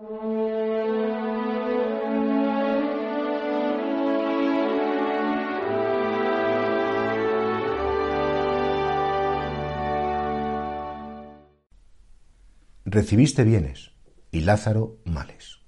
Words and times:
Recibiste 0.00 0.16
bienes 13.44 13.90
y 14.30 14.40
Lázaro 14.40 14.96
males. 15.04 15.58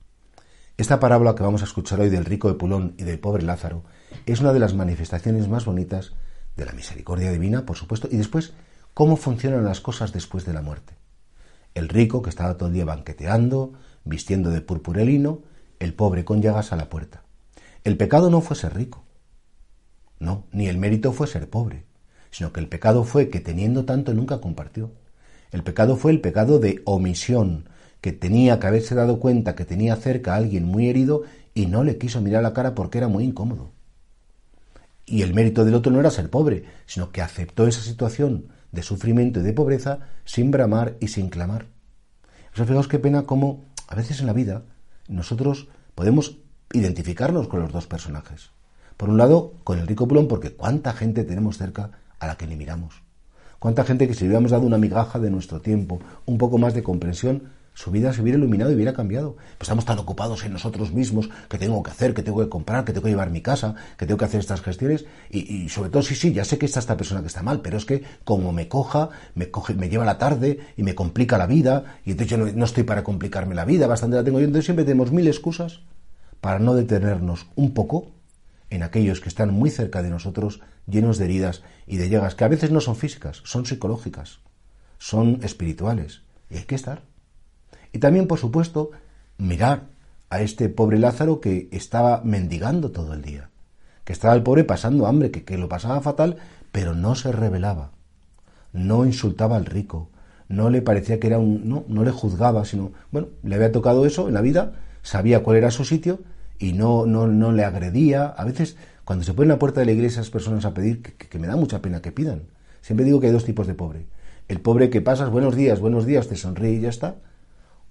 Esta 0.78 0.98
parábola 0.98 1.34
que 1.34 1.42
vamos 1.42 1.60
a 1.60 1.66
escuchar 1.66 2.00
hoy 2.00 2.08
del 2.08 2.24
rico 2.24 2.48
de 2.48 2.54
Pulón 2.54 2.94
y 2.96 3.02
del 3.02 3.20
pobre 3.20 3.42
Lázaro 3.42 3.84
es 4.24 4.40
una 4.40 4.54
de 4.54 4.60
las 4.60 4.72
manifestaciones 4.72 5.48
más 5.48 5.66
bonitas 5.66 6.14
de 6.56 6.64
la 6.64 6.72
misericordia 6.72 7.30
divina, 7.30 7.66
por 7.66 7.76
supuesto, 7.76 8.08
y 8.10 8.16
después 8.16 8.54
cómo 8.94 9.16
funcionan 9.16 9.66
las 9.66 9.82
cosas 9.82 10.14
después 10.14 10.46
de 10.46 10.54
la 10.54 10.62
muerte. 10.62 10.94
El 11.74 11.90
rico 11.90 12.22
que 12.22 12.30
estaba 12.30 12.56
todo 12.56 12.68
el 12.68 12.74
día 12.74 12.86
banqueteando, 12.86 13.74
vistiendo 14.04 14.50
de 14.50 14.60
purpurelino, 14.60 15.40
el 15.78 15.94
pobre 15.94 16.24
con 16.24 16.42
llagas 16.42 16.72
a 16.72 16.76
la 16.76 16.88
puerta. 16.88 17.22
El 17.84 17.96
pecado 17.96 18.30
no 18.30 18.40
fue 18.40 18.56
ser 18.56 18.74
rico. 18.74 19.04
No, 20.18 20.44
ni 20.52 20.68
el 20.68 20.78
mérito 20.78 21.12
fue 21.12 21.26
ser 21.26 21.50
pobre, 21.50 21.84
sino 22.30 22.52
que 22.52 22.60
el 22.60 22.68
pecado 22.68 23.04
fue 23.04 23.28
que 23.28 23.40
teniendo 23.40 23.84
tanto 23.84 24.14
nunca 24.14 24.40
compartió. 24.40 24.92
El 25.50 25.64
pecado 25.64 25.96
fue 25.96 26.12
el 26.12 26.20
pecado 26.20 26.60
de 26.60 26.80
omisión, 26.84 27.68
que 28.00 28.12
tenía 28.12 28.58
que 28.58 28.66
haberse 28.66 28.94
dado 28.94 29.18
cuenta 29.20 29.54
que 29.54 29.64
tenía 29.64 29.96
cerca 29.96 30.34
a 30.34 30.36
alguien 30.36 30.64
muy 30.64 30.88
herido 30.88 31.22
y 31.54 31.66
no 31.66 31.84
le 31.84 31.98
quiso 31.98 32.20
mirar 32.20 32.42
la 32.42 32.52
cara 32.52 32.74
porque 32.74 32.98
era 32.98 33.08
muy 33.08 33.24
incómodo. 33.24 33.70
Y 35.04 35.22
el 35.22 35.34
mérito 35.34 35.64
del 35.64 35.74
otro 35.74 35.92
no 35.92 36.00
era 36.00 36.10
ser 36.10 36.30
pobre, 36.30 36.64
sino 36.86 37.10
que 37.10 37.22
aceptó 37.22 37.66
esa 37.66 37.82
situación 37.82 38.46
de 38.70 38.82
sufrimiento 38.82 39.40
y 39.40 39.42
de 39.42 39.52
pobreza 39.52 40.00
sin 40.24 40.50
bramar 40.50 40.96
y 41.00 41.08
sin 41.08 41.28
clamar. 41.28 41.66
O 42.52 42.56
sea, 42.56 42.64
fijaos 42.64 42.88
qué 42.88 42.98
pena 42.98 43.24
cómo 43.24 43.64
a 43.92 43.94
veces 43.94 44.20
en 44.20 44.26
la 44.26 44.32
vida 44.32 44.62
nosotros 45.06 45.68
podemos 45.94 46.38
identificarnos 46.72 47.46
con 47.46 47.60
los 47.60 47.72
dos 47.72 47.86
personajes. 47.86 48.50
Por 48.96 49.10
un 49.10 49.18
lado, 49.18 49.52
con 49.64 49.78
el 49.78 49.86
rico 49.86 50.08
Pulón, 50.08 50.28
porque 50.28 50.54
cuánta 50.54 50.94
gente 50.94 51.24
tenemos 51.24 51.58
cerca 51.58 51.90
a 52.18 52.26
la 52.26 52.36
que 52.36 52.46
ni 52.46 52.56
miramos. 52.56 53.02
Cuánta 53.58 53.84
gente 53.84 54.08
que 54.08 54.14
si 54.14 54.24
hubiéramos 54.24 54.50
dado 54.50 54.64
una 54.64 54.78
migaja 54.78 55.18
de 55.18 55.30
nuestro 55.30 55.60
tiempo, 55.60 56.00
un 56.24 56.38
poco 56.38 56.56
más 56.56 56.72
de 56.72 56.82
comprensión, 56.82 57.50
su 57.74 57.90
vida 57.90 58.12
se 58.12 58.20
hubiera 58.20 58.38
iluminado 58.38 58.70
y 58.70 58.74
hubiera 58.74 58.92
cambiado. 58.92 59.36
Pues 59.58 59.62
estamos 59.62 59.84
tan 59.84 59.98
ocupados 59.98 60.44
en 60.44 60.52
nosotros 60.52 60.92
mismos, 60.92 61.30
que 61.48 61.58
tengo 61.58 61.82
que 61.82 61.90
hacer, 61.90 62.12
que 62.12 62.22
tengo 62.22 62.40
que 62.40 62.48
comprar, 62.48 62.84
que 62.84 62.92
tengo 62.92 63.04
que 63.04 63.10
llevar 63.10 63.30
mi 63.30 63.40
casa, 63.40 63.74
que 63.96 64.06
tengo 64.06 64.18
que 64.18 64.26
hacer 64.26 64.40
estas 64.40 64.60
gestiones. 64.60 65.06
Y, 65.30 65.68
sobre 65.68 65.90
todo, 65.90 66.02
sí, 66.02 66.14
sí, 66.14 66.32
ya 66.32 66.44
sé 66.44 66.58
que 66.58 66.66
está 66.66 66.80
esta 66.80 66.96
persona 66.96 67.22
que 67.22 67.28
está 67.28 67.42
mal, 67.42 67.60
pero 67.62 67.78
es 67.78 67.84
que 67.84 68.02
como 68.24 68.52
me 68.52 68.68
coja, 68.68 69.08
me 69.34 69.50
coge, 69.50 69.74
me 69.74 69.88
lleva 69.88 70.04
la 70.04 70.18
tarde 70.18 70.60
y 70.76 70.82
me 70.82 70.94
complica 70.94 71.38
la 71.38 71.46
vida, 71.46 71.98
y 72.04 72.10
entonces 72.10 72.38
yo 72.38 72.46
no, 72.46 72.64
estoy 72.64 72.84
para 72.84 73.02
complicarme 73.02 73.54
la 73.54 73.64
vida, 73.64 73.86
bastante 73.86 74.16
la 74.16 74.24
tengo 74.24 74.38
yo. 74.38 74.44
Entonces 74.44 74.66
siempre 74.66 74.84
tenemos 74.84 75.10
mil 75.10 75.26
excusas 75.26 75.80
para 76.40 76.58
no 76.58 76.74
detenernos 76.74 77.46
un 77.54 77.72
poco 77.72 78.10
en 78.68 78.82
aquellos 78.82 79.20
que 79.20 79.28
están 79.28 79.52
muy 79.52 79.70
cerca 79.70 80.02
de 80.02 80.10
nosotros, 80.10 80.60
llenos 80.86 81.18
de 81.18 81.26
heridas 81.26 81.62
y 81.86 81.96
de 81.96 82.08
llagas, 82.08 82.34
que 82.34 82.44
a 82.44 82.48
veces 82.48 82.70
no 82.70 82.80
son 82.80 82.96
físicas, 82.96 83.42
son 83.44 83.64
psicológicas, 83.64 84.40
son 84.98 85.40
espirituales. 85.42 86.22
Y 86.50 86.56
hay 86.56 86.64
que 86.64 86.74
estar. 86.74 87.11
Y 87.92 87.98
también, 87.98 88.26
por 88.26 88.38
supuesto, 88.38 88.90
mirar 89.38 89.82
a 90.30 90.40
este 90.40 90.68
pobre 90.68 90.98
Lázaro 90.98 91.40
que 91.40 91.68
estaba 91.72 92.22
mendigando 92.24 92.90
todo 92.90 93.12
el 93.12 93.22
día, 93.22 93.50
que 94.04 94.14
estaba 94.14 94.34
el 94.34 94.42
pobre 94.42 94.64
pasando 94.64 95.06
hambre, 95.06 95.30
que, 95.30 95.58
lo 95.58 95.68
pasaba 95.68 96.00
fatal, 96.00 96.38
pero 96.72 96.94
no 96.94 97.14
se 97.14 97.32
rebelaba, 97.32 97.90
no 98.72 99.04
insultaba 99.04 99.56
al 99.56 99.66
rico, 99.66 100.08
no 100.48 100.70
le 100.70 100.80
parecía 100.80 101.20
que 101.20 101.26
era 101.26 101.38
un... 101.38 101.68
no, 101.68 101.84
no 101.86 102.02
le 102.02 102.10
juzgaba, 102.10 102.64
sino, 102.64 102.92
bueno, 103.10 103.28
le 103.42 103.54
había 103.54 103.72
tocado 103.72 104.06
eso 104.06 104.28
en 104.28 104.34
la 104.34 104.40
vida, 104.40 104.72
sabía 105.02 105.42
cuál 105.42 105.58
era 105.58 105.70
su 105.70 105.84
sitio 105.84 106.20
y 106.58 106.72
no, 106.72 107.04
no, 107.04 107.26
no 107.26 107.52
le 107.52 107.64
agredía. 107.64 108.26
A 108.26 108.44
veces, 108.44 108.76
cuando 109.04 109.24
se 109.24 109.34
ponen 109.34 109.50
a 109.50 109.54
la 109.54 109.58
puerta 109.58 109.80
de 109.80 109.86
la 109.86 109.92
iglesia 109.92 110.20
esas 110.20 110.30
personas 110.30 110.64
a 110.64 110.74
pedir, 110.74 111.02
que, 111.02 111.12
que 111.12 111.38
me 111.38 111.46
da 111.46 111.56
mucha 111.56 111.82
pena 111.82 112.00
que 112.00 112.12
pidan. 112.12 112.42
Siempre 112.80 113.04
digo 113.04 113.20
que 113.20 113.26
hay 113.26 113.32
dos 113.32 113.44
tipos 113.44 113.66
de 113.66 113.74
pobre. 113.74 114.06
El 114.48 114.60
pobre 114.60 114.90
que 114.90 115.00
pasas, 115.00 115.30
buenos 115.30 115.56
días, 115.56 115.80
buenos 115.80 116.06
días, 116.06 116.28
te 116.28 116.36
sonríe 116.36 116.72
y 116.72 116.80
ya 116.80 116.88
está 116.88 117.16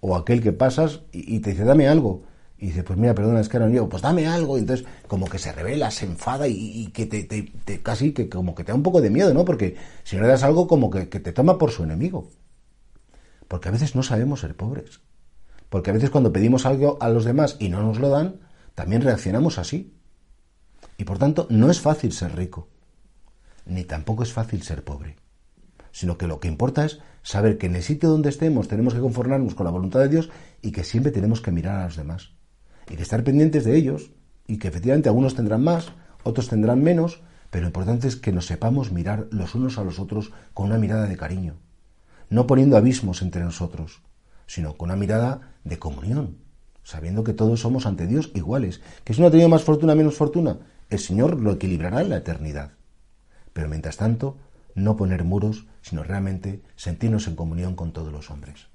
o 0.02 0.16
aquel 0.16 0.42
que 0.42 0.52
pasas 0.52 1.02
y, 1.12 1.40
te 1.40 1.52
dice, 1.52 1.64
dame 1.64 1.88
algo. 1.88 2.24
Y 2.58 2.68
dice, 2.68 2.84
pues 2.84 3.00
mira, 3.00 3.16
perdona, 3.16 3.40
es 3.40 3.50
que 3.50 3.58
no 3.58 3.70
llego, 3.70 3.88
pues 3.88 4.04
dame 4.04 4.28
algo. 4.28 4.58
Y 4.58 4.62
entonces, 4.62 4.86
como 5.08 5.28
que 5.28 5.40
se 5.40 5.52
revela, 5.52 5.90
se 5.90 6.06
enfada 6.06 6.48
y, 6.48 6.88
que 6.88 7.06
te, 7.06 7.82
casi 7.82 8.12
que 8.12 8.28
como 8.28 8.54
que 8.54 8.64
te 8.64 8.72
da 8.72 8.76
un 8.76 8.84
poco 8.84 9.02
de 9.02 9.10
miedo, 9.10 9.34
¿no? 9.34 9.46
Porque 9.46 9.78
si 10.04 10.16
no 10.16 10.24
le 10.24 10.28
das 10.28 10.44
algo, 10.44 10.68
como 10.68 10.90
que 10.90 11.06
te 11.06 11.32
toma 11.32 11.58
por 11.58 11.72
su 11.72 11.84
enemigo. 11.84 12.30
Porque 13.48 13.70
a 13.70 13.72
veces 13.72 13.96
no 13.96 14.04
sabemos 14.04 14.42
ser 14.42 14.56
pobres. 14.56 15.02
Porque 15.70 15.92
a 15.92 15.94
veces 15.94 16.10
cuando 16.10 16.34
pedimos 16.34 16.66
algo 16.66 16.98
a 17.00 17.10
los 17.10 17.26
demás 17.26 17.56
y 17.60 17.70
no 17.70 17.82
nos 17.82 18.00
lo 18.00 18.10
dan, 18.10 18.42
también 18.76 19.02
reaccionamos 19.02 19.58
así. 19.58 19.96
Y 20.98 21.04
por 21.04 21.18
tanto, 21.18 21.48
no 21.50 21.72
es 21.72 21.80
fácil 21.80 22.12
ser 22.12 22.36
rico, 22.36 22.68
ni 23.66 23.86
tampoco 23.86 24.24
es 24.24 24.34
fácil 24.34 24.62
ser 24.64 24.84
pobre 24.84 25.16
sino 25.92 26.18
que 26.18 26.28
lo 26.28 26.40
que 26.40 26.48
importa 26.48 26.86
es 26.86 27.00
saber 27.24 27.58
que 27.58 27.68
en 27.68 27.76
el 27.76 27.84
sitio 27.84 28.10
donde 28.10 28.30
estemos 28.30 28.68
tenemos 28.68 28.94
que 28.94 29.00
conformarnos 29.00 29.56
con 29.56 29.66
la 29.66 29.72
voluntad 29.72 30.00
de 30.00 30.10
Dios 30.10 30.30
y 30.62 30.72
que 30.72 30.84
siempre 30.84 31.12
tenemos 31.12 31.42
que 31.42 31.52
mirar 31.52 31.80
a 31.80 31.86
los 31.86 31.96
demás 31.96 32.32
y 32.90 32.96
que 32.96 33.04
estar 33.04 33.24
pendientes 33.24 33.64
de 33.64 33.76
ellos 33.76 34.12
y 34.48 34.58
que 34.58 34.68
efectivamente 34.68 35.10
algunos 35.10 35.36
tendrán 35.36 35.64
más, 35.64 35.94
otros 36.24 36.50
tendrán 36.50 36.84
menos, 36.84 37.22
pero 37.50 37.64
lo 37.64 37.68
importante 37.68 38.08
es 38.08 38.16
que 38.16 38.32
nos 38.32 38.46
sepamos 38.46 38.92
mirar 38.92 39.28
los 39.32 39.56
unos 39.56 39.78
a 39.78 39.84
los 39.84 40.00
otros 40.00 40.32
con 40.54 40.68
una 40.68 40.78
mirada 40.78 41.08
de 41.08 41.18
cariño, 41.18 41.56
no 42.30 42.48
poniendo 42.48 42.78
abismos 42.78 43.22
entre 43.22 43.44
nosotros, 43.44 44.02
sino 44.48 44.76
con 44.76 44.90
una 44.90 44.98
mirada 44.98 45.54
de 45.64 45.80
comunión, 45.80 46.38
sabiendo 46.84 47.24
que 47.24 47.34
todos 47.34 47.62
somos 47.62 47.86
ante 47.86 48.08
Dios 48.08 48.32
iguales, 48.34 48.82
que 49.04 49.14
si 49.14 49.22
uno 49.22 49.28
ha 49.28 49.32
tenido 49.32 49.50
más 49.50 49.64
fortuna, 49.64 49.96
menos 49.96 50.16
fortuna, 50.16 50.60
el 50.90 51.00
Señor 51.00 51.40
lo 51.40 51.54
equilibrará 51.54 52.02
en 52.02 52.10
la 52.10 52.18
eternidad. 52.18 52.72
Pero 53.54 53.70
mientras 53.70 53.98
tanto, 53.98 54.38
no 54.76 54.96
poner 54.96 55.24
muros, 55.24 55.68
sino 55.82 56.04
realmente 56.04 56.62
sentirnos 56.76 57.28
en 57.28 57.36
comunión 57.36 57.76
con 57.76 57.92
todos 57.92 58.12
los 58.12 58.30
hombres. 58.30 58.68